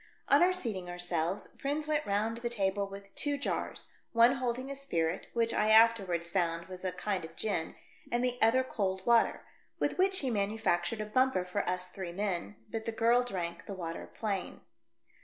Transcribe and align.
On 0.29 0.41
our 0.41 0.51
seating 0.51 0.89
ourselves, 0.89 1.49
Prins 1.59 1.87
went 1.87 2.07
round 2.07 2.37
the 2.37 2.49
table 2.49 2.87
with 2.89 3.13
two 3.13 3.37
jars— 3.37 3.91
one 4.13 4.37
holding 4.37 4.71
a 4.71 4.75
spirit, 4.75 5.27
which 5.33 5.53
I 5.53 5.69
afterwards 5.69 6.31
found 6.31 6.65
was 6.65 6.83
a 6.83 6.91
kind 6.91 7.23
of 7.23 7.35
gin, 7.35 7.75
and 8.11 8.25
the 8.25 8.39
other 8.41 8.63
cold 8.63 9.05
water, 9.05 9.45
with 9.77 9.99
which 9.99 10.21
he 10.21 10.31
manufactured 10.31 11.01
a 11.01 11.05
bumper 11.05 11.45
for 11.45 11.61
us 11.69 11.89
three 11.91 12.13
men, 12.13 12.55
but 12.71 12.85
the 12.85 12.91
girl 12.91 13.21
drank 13.21 13.67
the 13.67 13.75
water 13.75 14.07
plain. 14.07 14.61